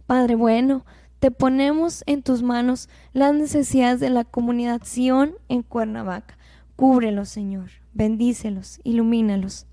Padre 0.07 0.35
bueno, 0.35 0.85
te 1.19 1.31
ponemos 1.31 2.01
en 2.05 2.23
tus 2.23 2.43
manos 2.43 2.87
las 3.11 3.35
necesidades 3.35 3.99
de 3.99 4.09
la 4.09 4.23
comunidad 4.23 4.83
Sion 4.85 5.33
en 5.49 5.63
Cuernavaca. 5.63 6.37
Cúbrelos, 6.77 7.27
Señor, 7.27 7.71
bendícelos, 7.93 8.79
ilumínalos. 8.85 9.65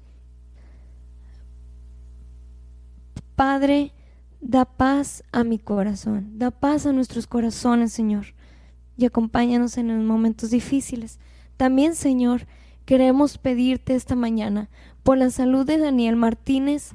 Padre, 3.37 3.92
da 4.40 4.64
paz 4.64 5.22
a 5.31 5.44
mi 5.44 5.61
corazón, 5.61 6.37
da 6.37 6.51
paz 6.51 6.85
a 6.85 6.92
nuestros 6.92 7.29
corazones, 7.29 7.92
Señor, 7.92 8.35
y 8.97 9.07
acompáñanos 9.07 9.79
en 9.79 9.89
los 9.89 10.05
momentos 10.05 10.51
difíciles. 10.51 11.19
También, 11.57 11.95
Señor, 11.95 12.47
queremos 12.85 13.39
pedirte 13.39 13.95
esta 13.95 14.17
mañana 14.17 14.69
por 15.03 15.19
la 15.19 15.31
salud 15.31 15.67
de 15.67 15.79
Daniel 15.79 16.17
Martínez, 16.17 16.93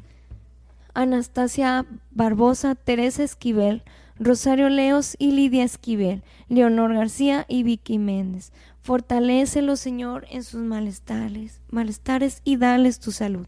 Anastasia 0.94 1.86
Barbosa, 2.12 2.76
Teresa 2.76 3.24
Esquivel, 3.24 3.84
Rosario 4.20 4.70
Leos 4.70 5.16
y 5.20 5.32
Lidia 5.32 5.64
Esquivel, 5.64 6.24
Leonor 6.50 6.94
García 6.94 7.46
y 7.48 7.64
Vicky 7.64 8.00
Méndez. 8.00 8.52
Fortalécelo, 8.82 9.76
Señor, 9.76 10.26
en 10.32 10.44
sus 10.44 10.62
malestares, 10.62 11.62
malestares 11.70 12.42
y 12.44 12.58
dales 12.58 13.00
tu 13.00 13.12
salud. 13.12 13.46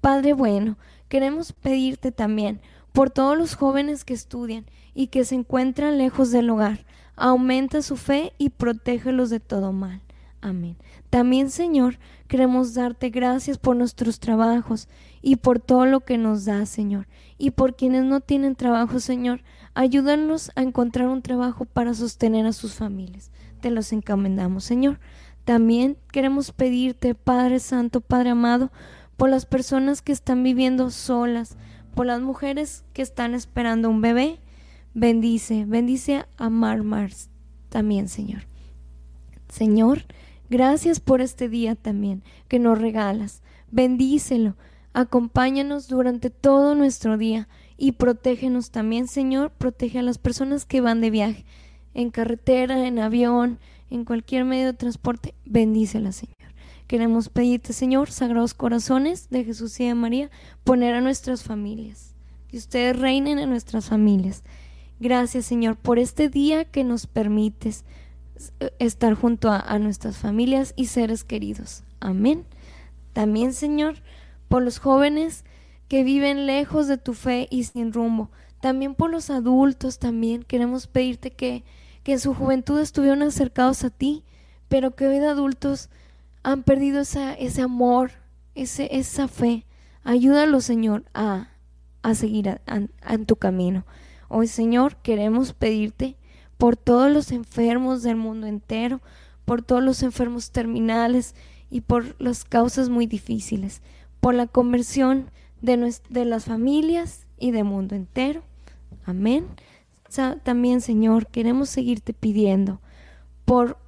Padre 0.00 0.32
bueno, 0.32 0.76
queremos 1.08 1.52
pedirte 1.52 2.10
también 2.10 2.60
por 2.92 3.10
todos 3.10 3.36
los 3.38 3.54
jóvenes 3.54 4.04
que 4.04 4.14
estudian 4.14 4.64
y 4.94 5.08
que 5.08 5.24
se 5.24 5.34
encuentran 5.34 5.98
lejos 5.98 6.30
del 6.30 6.50
hogar. 6.50 6.84
Aumenta 7.20 7.82
su 7.82 7.96
fe 7.96 8.32
y 8.38 8.50
protégelos 8.50 9.28
de 9.30 9.40
todo 9.40 9.72
mal. 9.72 10.00
Amén. 10.40 10.76
También, 11.10 11.50
Señor, 11.50 11.98
queremos 12.28 12.74
darte 12.74 13.10
gracias 13.10 13.58
por 13.58 13.74
nuestros 13.74 14.20
trabajos 14.20 14.88
y 15.20 15.36
por 15.36 15.58
todo 15.58 15.84
lo 15.84 16.00
que 16.00 16.16
nos 16.16 16.44
da, 16.44 16.64
Señor. 16.64 17.08
Y 17.36 17.50
por 17.50 17.74
quienes 17.74 18.04
no 18.04 18.20
tienen 18.20 18.54
trabajo, 18.54 19.00
Señor, 19.00 19.40
ayúdanos 19.74 20.52
a 20.54 20.62
encontrar 20.62 21.08
un 21.08 21.22
trabajo 21.22 21.64
para 21.64 21.92
sostener 21.92 22.46
a 22.46 22.52
sus 22.52 22.74
familias. 22.74 23.32
Te 23.60 23.70
los 23.70 23.92
encomendamos, 23.92 24.62
Señor. 24.62 25.00
También 25.44 25.96
queremos 26.12 26.52
pedirte, 26.52 27.14
Padre 27.14 27.58
Santo, 27.58 28.00
Padre 28.00 28.30
amado, 28.30 28.70
por 29.16 29.30
las 29.30 29.46
personas 29.46 30.02
que 30.02 30.12
están 30.12 30.44
viviendo 30.44 30.90
solas, 30.90 31.56
por 31.94 32.06
las 32.06 32.20
mujeres 32.20 32.84
que 32.92 33.02
están 33.02 33.34
esperando 33.34 33.90
un 33.90 34.00
bebé. 34.00 34.38
Bendice, 35.00 35.64
bendice 35.64 36.26
a 36.38 36.50
Marmars 36.50 37.30
también, 37.68 38.08
Señor. 38.08 38.42
Señor, 39.48 40.02
gracias 40.50 40.98
por 40.98 41.20
este 41.20 41.48
día 41.48 41.76
también 41.76 42.24
que 42.48 42.58
nos 42.58 42.80
regalas. 42.80 43.40
Bendícelo, 43.70 44.56
acompáñanos 44.94 45.86
durante 45.86 46.30
todo 46.30 46.74
nuestro 46.74 47.16
día 47.16 47.46
y 47.76 47.92
protégenos 47.92 48.72
también, 48.72 49.06
Señor, 49.06 49.52
protege 49.52 50.00
a 50.00 50.02
las 50.02 50.18
personas 50.18 50.64
que 50.64 50.80
van 50.80 51.00
de 51.00 51.10
viaje, 51.10 51.44
en 51.94 52.10
carretera, 52.10 52.84
en 52.84 52.98
avión, 52.98 53.60
en 53.90 54.04
cualquier 54.04 54.44
medio 54.44 54.66
de 54.66 54.72
transporte, 54.72 55.32
bendícela, 55.44 56.10
Señor. 56.10 56.34
Queremos 56.88 57.28
pedirte, 57.28 57.72
Señor, 57.72 58.10
sagrados 58.10 58.52
corazones 58.52 59.30
de 59.30 59.44
Jesús 59.44 59.78
y 59.78 59.86
de 59.86 59.94
María, 59.94 60.28
poner 60.64 60.96
a 60.96 61.00
nuestras 61.00 61.44
familias, 61.44 62.16
que 62.48 62.56
ustedes 62.56 62.98
reinen 62.98 63.38
en 63.38 63.48
nuestras 63.48 63.88
familias. 63.88 64.42
Gracias, 65.00 65.46
Señor, 65.46 65.76
por 65.76 65.98
este 65.98 66.28
día 66.28 66.64
que 66.64 66.84
nos 66.84 67.06
permites 67.06 67.84
eh, 68.60 68.70
estar 68.78 69.14
junto 69.14 69.50
a, 69.50 69.60
a 69.60 69.78
nuestras 69.78 70.18
familias 70.18 70.74
y 70.76 70.86
seres 70.86 71.24
queridos. 71.24 71.84
Amén. 72.00 72.44
También, 73.12 73.52
Señor, 73.52 73.96
por 74.48 74.62
los 74.62 74.78
jóvenes 74.78 75.44
que 75.88 76.04
viven 76.04 76.46
lejos 76.46 76.86
de 76.86 76.98
tu 76.98 77.14
fe 77.14 77.48
y 77.50 77.64
sin 77.64 77.92
rumbo. 77.92 78.30
También 78.60 78.94
por 78.94 79.10
los 79.10 79.30
adultos 79.30 79.98
también 79.98 80.42
queremos 80.42 80.86
pedirte 80.86 81.30
que, 81.30 81.64
que 82.02 82.12
en 82.12 82.20
su 82.20 82.34
juventud 82.34 82.78
estuvieron 82.80 83.22
acercados 83.22 83.84
a 83.84 83.90
ti, 83.90 84.24
pero 84.68 84.94
que 84.94 85.06
hoy 85.06 85.18
de 85.18 85.28
adultos 85.28 85.88
han 86.42 86.62
perdido 86.62 87.00
ese 87.00 87.62
amor, 87.62 88.12
ese, 88.54 88.88
esa 88.96 89.28
fe. 89.28 89.64
Ayúdalo, 90.02 90.60
Señor, 90.60 91.04
a, 91.14 91.50
a 92.02 92.14
seguir 92.14 92.60
en 92.66 93.26
tu 93.26 93.36
camino. 93.36 93.84
Hoy, 94.28 94.46
Señor, 94.46 94.96
queremos 94.96 95.54
pedirte 95.54 96.16
por 96.58 96.76
todos 96.76 97.10
los 97.10 97.32
enfermos 97.32 98.02
del 98.02 98.16
mundo 98.16 98.46
entero, 98.46 99.00
por 99.44 99.62
todos 99.62 99.82
los 99.82 100.02
enfermos 100.02 100.50
terminales 100.50 101.34
y 101.70 101.80
por 101.80 102.20
las 102.20 102.44
causas 102.44 102.90
muy 102.90 103.06
difíciles, 103.06 103.80
por 104.20 104.34
la 104.34 104.46
conversión 104.46 105.30
de, 105.62 106.24
las 106.24 106.44
familias 106.44 107.26
y 107.38 107.52
del 107.52 107.64
mundo 107.64 107.94
entero. 107.94 108.42
Amén. 109.06 109.46
También, 110.42 110.80
Señor, 110.82 111.26
queremos 111.26 111.70
seguirte 111.70 112.12
pidiendo 112.12 112.80
por, 113.46 113.78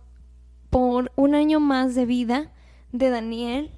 por 0.70 1.12
un 1.16 1.34
año 1.34 1.60
más 1.60 1.94
de 1.94 2.06
vida 2.06 2.50
de 2.92 3.10
Daniel 3.10 3.70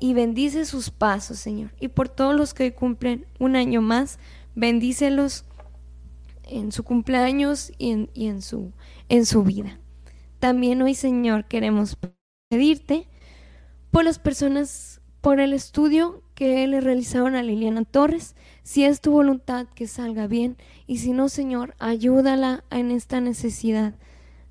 y 0.00 0.14
bendice 0.14 0.64
sus 0.64 0.90
pasos, 0.90 1.38
Señor. 1.38 1.70
Y 1.78 1.88
por 1.88 2.08
todos 2.08 2.34
los 2.34 2.54
que 2.54 2.74
cumplen 2.74 3.26
un 3.38 3.54
año 3.56 3.80
más, 3.80 4.18
bendícelos 4.54 5.44
en 6.58 6.72
su 6.72 6.84
cumpleaños 6.84 7.72
y 7.78 7.90
en, 7.90 8.10
y 8.14 8.26
en, 8.26 8.42
su, 8.42 8.72
en 9.08 9.26
su 9.26 9.42
vida. 9.42 9.78
También 10.38 10.82
hoy, 10.82 10.94
Señor, 10.94 11.46
queremos 11.46 11.96
pedirte 12.48 13.08
por 13.90 14.04
las 14.04 14.18
personas, 14.18 15.00
por 15.20 15.40
el 15.40 15.52
estudio 15.52 16.22
que 16.34 16.66
le 16.66 16.80
realizaron 16.80 17.34
a 17.34 17.42
Liliana 17.42 17.84
Torres, 17.84 18.34
si 18.62 18.84
es 18.84 19.00
tu 19.00 19.12
voluntad 19.12 19.66
que 19.74 19.86
salga 19.86 20.26
bien 20.26 20.56
y 20.86 20.98
si 20.98 21.12
no, 21.12 21.28
Señor, 21.28 21.74
ayúdala 21.78 22.64
en 22.70 22.90
esta 22.90 23.20
necesidad. 23.20 23.94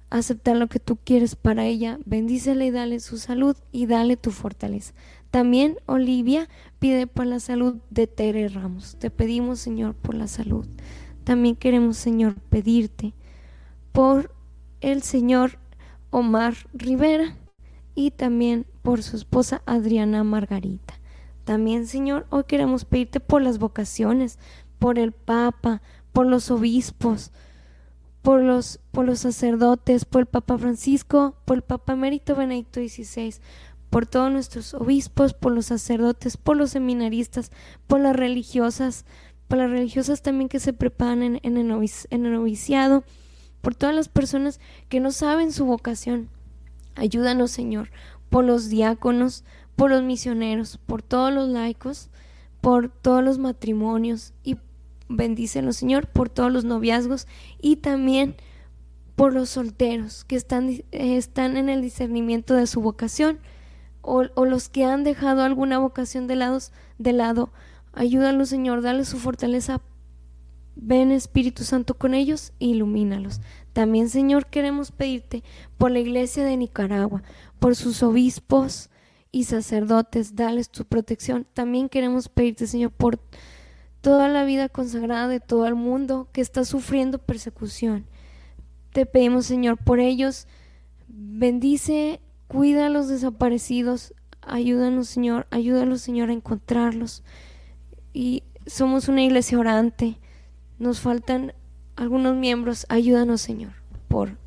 Aceptar 0.09 0.57
lo 0.57 0.67
que 0.67 0.79
tú 0.79 0.97
quieres 1.03 1.35
para 1.35 1.65
ella, 1.65 1.99
bendícela 2.05 2.65
y 2.65 2.71
dale 2.71 2.99
su 2.99 3.17
salud 3.17 3.57
y 3.71 3.87
dale 3.87 4.15
tu 4.15 4.31
fortaleza. 4.31 4.93
También 5.31 5.77
Olivia 5.87 6.47
pide 6.77 7.07
por 7.07 7.25
la 7.25 7.39
salud 7.39 7.77
de 7.89 8.05
Tere 8.05 8.47
Ramos. 8.49 8.97
Te 8.99 9.09
pedimos, 9.09 9.59
Señor, 9.59 9.95
por 9.95 10.13
la 10.13 10.27
salud. 10.27 10.67
También 11.23 11.55
queremos, 11.55 11.97
Señor, 11.97 12.35
pedirte 12.49 13.13
por 13.91 14.33
el 14.81 15.01
Señor 15.03 15.59
Omar 16.09 16.55
Rivera 16.73 17.37
y 17.95 18.11
también 18.11 18.65
por 18.81 19.03
su 19.03 19.15
esposa 19.15 19.61
Adriana 19.65 20.23
Margarita. 20.23 20.95
También, 21.45 21.87
Señor, 21.87 22.25
hoy 22.29 22.43
queremos 22.45 22.85
pedirte 22.85 23.19
por 23.19 23.41
las 23.41 23.59
vocaciones, 23.59 24.39
por 24.79 24.99
el 24.99 25.11
Papa, 25.11 25.81
por 26.11 26.25
los 26.25 26.51
obispos, 26.51 27.31
por 28.21 28.41
los, 28.41 28.79
por 28.91 29.05
los 29.05 29.19
sacerdotes, 29.19 30.05
por 30.05 30.21
el 30.21 30.25
Papa 30.27 30.57
Francisco, 30.57 31.35
por 31.45 31.57
el 31.57 31.61
Papa 31.63 31.93
Emérito 31.93 32.35
Benedicto 32.35 32.79
XVI, 32.79 33.35
por 33.89 34.07
todos 34.07 34.31
nuestros 34.31 34.73
obispos, 34.73 35.33
por 35.33 35.51
los 35.51 35.67
sacerdotes, 35.67 36.37
por 36.37 36.57
los 36.57 36.71
seminaristas, 36.71 37.51
por 37.87 37.99
las 37.99 38.15
religiosas, 38.15 39.05
las 39.57 39.69
religiosas 39.69 40.21
también 40.21 40.49
que 40.49 40.59
se 40.59 40.73
preparan 40.73 41.39
en, 41.41 41.57
el, 41.57 41.67
noviciado, 41.67 43.03
por 43.61 43.75
todas 43.75 43.95
las 43.95 44.09
personas 44.09 44.59
que 44.89 44.99
no 44.99 45.11
saben 45.11 45.51
su 45.51 45.65
vocación. 45.65 46.29
Ayúdanos, 46.95 47.51
Señor, 47.51 47.89
por 48.29 48.45
los 48.45 48.69
diáconos, 48.69 49.43
por 49.75 49.89
los 49.89 50.03
misioneros, 50.03 50.77
por 50.85 51.01
todos 51.01 51.33
los 51.33 51.49
laicos, 51.49 52.09
por 52.61 52.89
todos 52.89 53.23
los 53.23 53.37
matrimonios 53.39 54.33
y 54.43 54.57
bendícenos, 55.09 55.77
Señor, 55.77 56.07
por 56.07 56.29
todos 56.29 56.51
los 56.51 56.63
noviazgos 56.63 57.27
y 57.61 57.77
también 57.77 58.35
por 59.15 59.33
los 59.33 59.49
solteros 59.49 60.23
que 60.23 60.35
están, 60.35 60.83
están 60.91 61.57
en 61.57 61.69
el 61.69 61.81
discernimiento 61.81 62.55
de 62.55 62.67
su 62.67 62.81
vocación 62.81 63.39
o, 64.03 64.23
los 64.45 64.69
que 64.69 64.83
han 64.83 65.03
dejado 65.03 65.43
alguna 65.43 65.79
vocación 65.79 66.27
de, 66.27 66.35
lados, 66.35 66.71
de 66.97 67.13
lado. 67.13 67.51
Ayúdalos, 67.93 68.49
Señor, 68.49 68.81
dale 68.81 69.05
su 69.05 69.17
fortaleza. 69.17 69.81
Ven 70.75 71.11
Espíritu 71.11 71.63
Santo 71.63 71.93
con 71.93 72.13
ellos 72.13 72.51
e 72.59 72.65
ilumínalos. 72.65 73.41
También, 73.73 74.09
Señor, 74.09 74.47
queremos 74.47 74.91
pedirte 74.91 75.43
por 75.77 75.91
la 75.91 75.99
iglesia 75.99 76.43
de 76.43 76.57
Nicaragua, 76.57 77.23
por 77.59 77.75
sus 77.75 78.03
obispos, 78.03 78.89
y 79.33 79.45
sacerdotes, 79.45 80.35
dales 80.35 80.69
tu 80.69 80.85
protección. 80.85 81.45
También 81.53 81.89
queremos 81.89 82.29
pedirte, 82.29 82.67
Señor, 82.67 82.91
por 82.91 83.19
toda 83.99 84.29
la 84.29 84.45
vida 84.45 84.69
consagrada 84.69 85.27
de 85.27 85.39
todo 85.39 85.65
el 85.65 85.75
mundo 85.75 86.29
que 86.31 86.39
está 86.39 86.63
sufriendo 86.63 87.17
persecución. 87.17 88.05
Te 88.93 89.07
pedimos, 89.07 89.47
Señor, 89.47 89.77
por 89.83 89.99
ellos. 89.99 90.47
Bendice, 91.07 92.21
cuida 92.47 92.85
a 92.85 92.89
los 92.89 93.07
desaparecidos. 93.07 94.13
Ayúdanos, 94.41 95.09
Señor, 95.09 95.47
ayúdanos, 95.49 96.01
Señor, 96.01 96.29
a 96.29 96.33
encontrarlos. 96.33 97.23
Y 98.13 98.43
somos 98.65 99.07
una 99.07 99.23
iglesia 99.23 99.59
orante. 99.59 100.17
Nos 100.79 100.99
faltan 100.99 101.53
algunos 101.95 102.35
miembros. 102.35 102.85
Ayúdanos, 102.89 103.41
Señor, 103.41 103.73
por 104.07 104.37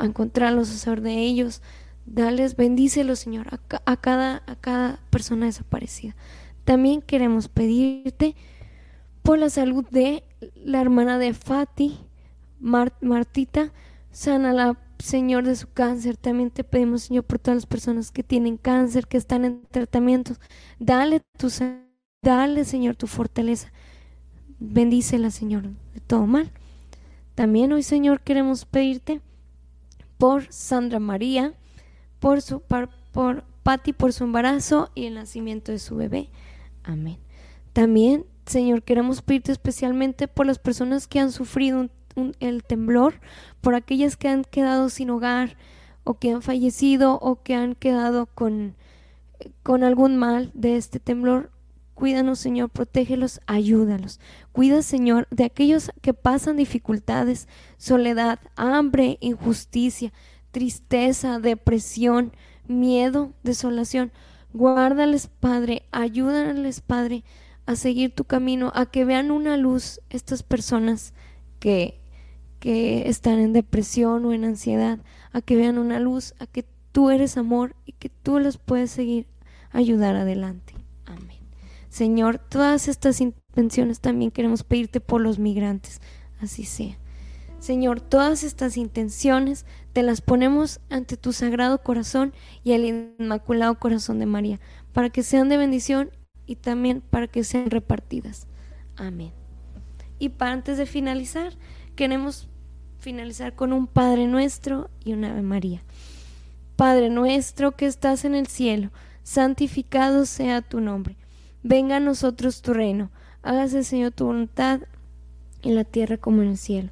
encontrarlos, 0.00 0.70
a 0.70 0.74
saber 0.74 1.00
de 1.00 1.18
ellos. 1.18 1.62
Dales, 2.06 2.56
bendícelos, 2.56 3.18
Señor, 3.18 3.46
a, 3.86 3.96
cada, 3.96 4.42
a 4.46 4.56
cada 4.56 5.00
persona 5.10 5.46
desaparecida. 5.46 6.14
También 6.64 7.00
queremos 7.00 7.48
pedirte 7.48 8.36
por 9.22 9.38
la 9.38 9.48
salud 9.48 9.86
de 9.90 10.22
la 10.54 10.80
hermana 10.80 11.18
de 11.18 11.32
Fati, 11.32 11.98
Martita, 12.60 13.72
sana 14.10 14.52
la 14.52 14.78
Señor 14.98 15.44
de 15.44 15.56
su 15.56 15.70
cáncer. 15.72 16.16
También 16.16 16.50
te 16.50 16.64
pedimos, 16.64 17.02
Señor, 17.02 17.24
por 17.24 17.38
todas 17.38 17.56
las 17.56 17.66
personas 17.66 18.10
que 18.10 18.22
tienen 18.22 18.56
cáncer, 18.56 19.06
que 19.06 19.16
están 19.16 19.44
en 19.44 19.62
tratamientos. 19.70 20.40
Dale 20.78 21.20
tu 21.36 21.50
dale, 22.24 22.64
Señor, 22.64 22.96
tu 22.96 23.06
fortaleza. 23.06 23.72
Bendícela, 24.58 25.30
Señor, 25.30 25.64
de 25.94 26.00
todo 26.06 26.26
mal. 26.26 26.50
También 27.34 27.72
hoy, 27.72 27.82
Señor, 27.82 28.20
queremos 28.20 28.64
pedirte 28.64 29.20
por 30.18 30.52
Sandra 30.52 31.00
María, 31.00 31.54
por 32.20 32.40
su 32.40 32.60
por, 32.60 32.88
por 33.12 33.44
Patty 33.64 33.92
por 33.92 34.12
su 34.12 34.24
embarazo 34.24 34.90
y 34.94 35.06
el 35.06 35.14
nacimiento 35.14 35.72
de 35.72 35.78
su 35.78 35.96
bebé. 35.96 36.28
Amén. 36.84 37.18
También, 37.72 38.26
Señor, 38.46 38.82
queremos 38.82 39.22
pedirte 39.22 39.52
especialmente 39.52 40.28
por 40.28 40.46
las 40.46 40.58
personas 40.58 41.08
que 41.08 41.18
han 41.18 41.32
sufrido 41.32 41.88
el 42.40 42.62
temblor, 42.62 43.20
por 43.60 43.74
aquellas 43.74 44.16
que 44.16 44.28
han 44.28 44.44
quedado 44.44 44.90
sin 44.90 45.10
hogar 45.10 45.56
o 46.04 46.14
que 46.14 46.30
han 46.30 46.42
fallecido 46.42 47.18
o 47.20 47.42
que 47.42 47.54
han 47.54 47.74
quedado 47.74 48.26
con, 48.26 48.74
con 49.62 49.82
algún 49.82 50.16
mal 50.16 50.50
de 50.54 50.76
este 50.76 51.00
temblor. 51.00 51.50
Cuídanos, 51.94 52.38
Señor, 52.40 52.70
protégelos, 52.70 53.40
ayúdalos. 53.46 54.20
Cuida, 54.52 54.82
Señor, 54.82 55.28
de 55.30 55.44
aquellos 55.44 55.90
que 56.02 56.12
pasan 56.12 56.56
dificultades, 56.56 57.48
soledad, 57.78 58.40
hambre, 58.56 59.18
injusticia 59.20 60.12
tristeza, 60.54 61.40
depresión, 61.40 62.32
miedo, 62.68 63.32
desolación. 63.42 64.12
Guárdales, 64.52 65.26
Padre, 65.26 65.82
ayúdales, 65.90 66.80
Padre, 66.80 67.24
a 67.66 67.74
seguir 67.74 68.14
tu 68.14 68.24
camino, 68.24 68.70
a 68.74 68.86
que 68.86 69.04
vean 69.04 69.32
una 69.32 69.56
luz 69.56 70.00
estas 70.10 70.44
personas 70.44 71.12
que, 71.58 72.00
que 72.60 73.08
están 73.08 73.40
en 73.40 73.52
depresión 73.52 74.24
o 74.24 74.32
en 74.32 74.44
ansiedad, 74.44 75.00
a 75.32 75.42
que 75.42 75.56
vean 75.56 75.76
una 75.76 75.98
luz, 75.98 76.34
a 76.38 76.46
que 76.46 76.64
tú 76.92 77.10
eres 77.10 77.36
amor 77.36 77.74
y 77.84 77.92
que 77.92 78.08
tú 78.08 78.38
les 78.38 78.56
puedes 78.56 78.92
seguir, 78.92 79.26
ayudar 79.72 80.14
adelante. 80.14 80.73
Señor, 81.94 82.38
todas 82.38 82.88
estas 82.88 83.20
intenciones 83.20 84.00
también 84.00 84.32
queremos 84.32 84.64
pedirte 84.64 84.98
por 84.98 85.20
los 85.20 85.38
migrantes, 85.38 86.00
así 86.40 86.64
sea. 86.64 86.98
Señor, 87.60 88.00
todas 88.00 88.42
estas 88.42 88.76
intenciones 88.76 89.64
te 89.92 90.02
las 90.02 90.20
ponemos 90.20 90.80
ante 90.90 91.16
tu 91.16 91.32
sagrado 91.32 91.84
corazón 91.84 92.34
y 92.64 92.72
el 92.72 92.84
inmaculado 93.20 93.78
corazón 93.78 94.18
de 94.18 94.26
María, 94.26 94.58
para 94.92 95.08
que 95.08 95.22
sean 95.22 95.48
de 95.48 95.56
bendición 95.56 96.10
y 96.46 96.56
también 96.56 97.00
para 97.00 97.28
que 97.28 97.44
sean 97.44 97.70
repartidas. 97.70 98.48
Amén. 98.96 99.30
Y 100.18 100.30
para 100.30 100.50
antes 100.50 100.78
de 100.78 100.86
finalizar, 100.86 101.52
queremos 101.94 102.48
finalizar 102.98 103.54
con 103.54 103.72
un 103.72 103.86
Padre 103.86 104.26
nuestro 104.26 104.90
y 105.04 105.12
una 105.12 105.30
Ave 105.30 105.42
María. 105.42 105.84
Padre 106.74 107.08
nuestro 107.08 107.76
que 107.76 107.86
estás 107.86 108.24
en 108.24 108.34
el 108.34 108.48
cielo, 108.48 108.90
santificado 109.22 110.26
sea 110.26 110.60
tu 110.60 110.80
nombre. 110.80 111.16
Venga 111.66 111.96
a 111.96 112.00
nosotros 112.00 112.60
tu 112.60 112.74
reino. 112.74 113.10
Hágase, 113.42 113.84
Señor, 113.84 114.12
tu 114.12 114.26
voluntad 114.26 114.80
en 115.62 115.74
la 115.74 115.84
tierra 115.84 116.18
como 116.18 116.42
en 116.42 116.48
el 116.48 116.58
cielo. 116.58 116.90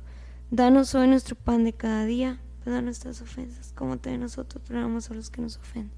Danos 0.50 0.94
hoy 0.94 1.08
nuestro 1.08 1.36
pan 1.36 1.62
de 1.64 1.74
cada 1.74 2.06
día. 2.06 2.40
Perdona 2.64 2.80
nuestras 2.80 3.20
ofensas, 3.20 3.74
como 3.76 3.98
también 3.98 4.22
nosotros 4.22 4.64
perdonamos 4.66 5.10
a 5.10 5.14
los 5.14 5.28
que 5.28 5.42
nos 5.42 5.58
ofenden. 5.58 5.92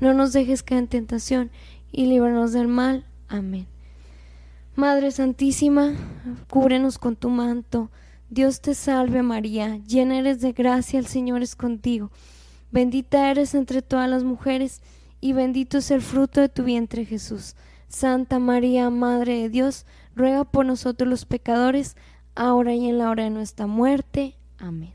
No 0.00 0.12
nos 0.12 0.32
dejes 0.32 0.64
caer 0.64 0.80
en 0.80 0.88
tentación 0.88 1.50
y 1.92 2.06
líbranos 2.06 2.52
del 2.52 2.66
mal. 2.66 3.04
Amén. 3.28 3.68
Madre 4.74 5.12
Santísima, 5.12 5.92
cúbrenos 6.50 6.98
con 6.98 7.14
tu 7.14 7.30
manto. 7.30 7.92
Dios 8.28 8.60
te 8.60 8.74
salve 8.74 9.22
María, 9.22 9.76
llena 9.86 10.18
eres 10.18 10.40
de 10.40 10.50
gracia, 10.52 10.98
el 10.98 11.06
Señor 11.06 11.42
es 11.42 11.54
contigo. 11.54 12.10
Bendita 12.72 13.30
eres 13.30 13.54
entre 13.54 13.82
todas 13.82 14.10
las 14.10 14.24
mujeres 14.24 14.82
y 15.20 15.32
bendito 15.32 15.78
es 15.78 15.92
el 15.92 16.02
fruto 16.02 16.40
de 16.40 16.48
tu 16.48 16.64
vientre 16.64 17.04
Jesús. 17.04 17.54
Santa 17.88 18.38
María, 18.38 18.90
Madre 18.90 19.42
de 19.42 19.48
Dios, 19.48 19.86
ruega 20.14 20.44
por 20.44 20.66
nosotros 20.66 21.08
los 21.08 21.24
pecadores, 21.24 21.96
ahora 22.34 22.74
y 22.74 22.88
en 22.88 22.98
la 22.98 23.10
hora 23.10 23.24
de 23.24 23.30
nuestra 23.30 23.66
muerte. 23.66 24.36
Amén. 24.58 24.92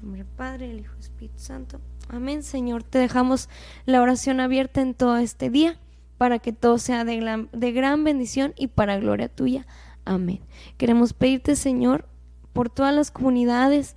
Nombre 0.00 0.24
Padre, 0.24 0.70
el 0.70 0.80
Hijo 0.80 0.96
Espíritu 0.98 1.38
Santo. 1.38 1.80
Amén, 2.08 2.42
Señor. 2.42 2.82
Te 2.84 2.98
dejamos 2.98 3.48
la 3.84 4.00
oración 4.00 4.40
abierta 4.40 4.80
en 4.80 4.94
todo 4.94 5.16
este 5.16 5.50
día 5.50 5.78
para 6.18 6.38
que 6.38 6.52
todo 6.52 6.78
sea 6.78 7.04
de 7.04 7.72
gran 7.72 8.04
bendición 8.04 8.54
y 8.56 8.68
para 8.68 8.98
gloria 8.98 9.28
tuya. 9.28 9.66
Amén. 10.04 10.40
Queremos 10.76 11.12
pedirte, 11.12 11.56
Señor, 11.56 12.06
por 12.52 12.70
todas 12.70 12.94
las 12.94 13.10
comunidades, 13.10 13.96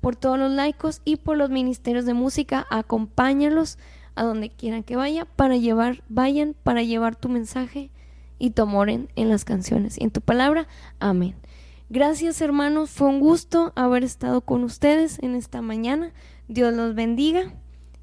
por 0.00 0.16
todos 0.16 0.38
los 0.38 0.50
laicos 0.50 1.02
y 1.04 1.16
por 1.16 1.36
los 1.36 1.50
ministerios 1.50 2.06
de 2.06 2.14
música, 2.14 2.66
acompáñalos 2.70 3.78
a 4.14 4.24
donde 4.24 4.50
quieran 4.50 4.82
que 4.82 4.96
vaya 4.96 5.24
para 5.24 5.56
llevar, 5.56 6.02
vayan 6.08 6.54
para 6.62 6.82
llevar 6.82 7.16
tu 7.16 7.28
mensaje 7.28 7.90
y 8.38 8.50
tu 8.50 8.62
amor 8.62 8.90
en, 8.90 9.08
las 9.16 9.44
canciones 9.44 9.98
y 9.98 10.04
en 10.04 10.10
tu 10.10 10.20
palabra. 10.20 10.66
Amén. 10.98 11.34
Gracias 11.90 12.40
hermanos, 12.40 12.90
fue 12.90 13.08
un 13.08 13.20
gusto 13.20 13.72
haber 13.76 14.02
estado 14.04 14.40
con 14.40 14.64
ustedes 14.64 15.18
en 15.20 15.34
esta 15.34 15.62
mañana. 15.62 16.12
Dios 16.48 16.74
los 16.74 16.94
bendiga. 16.94 17.54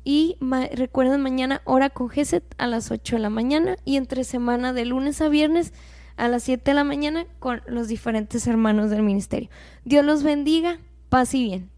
Y 0.06 0.38
recuerden 0.72 1.22
mañana 1.22 1.62
hora 1.65 1.89
con 1.89 2.10
Geset 2.10 2.43
a 2.58 2.67
las 2.67 2.89
8 2.89 3.17
de 3.17 3.22
la 3.22 3.30
mañana 3.30 3.76
y 3.84 3.98
entre 3.98 4.24
semana 4.24 4.72
de 4.74 4.86
lunes 4.86 5.22
a 5.22 5.28
viernes 5.28 5.74
a 6.15 6.28
las 6.30 6.43
7 6.43 6.72
de 6.72 6.74
la 6.74 6.84
mañana 6.84 7.26
con 7.39 7.62
los 7.67 7.88
diferentes 7.88 8.48
hermanos 8.48 8.89
del 8.89 9.04
ministerio. 9.04 9.50
Dios 9.86 10.06
los 10.06 10.24
bendiga, 10.24 10.80
paz 11.10 11.34
y 11.34 11.43
bien. 11.43 11.69